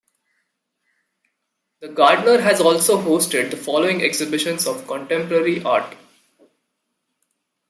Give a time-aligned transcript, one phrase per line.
[1.81, 5.95] The Gardner has also hosted the following exhibitions of contemporary art.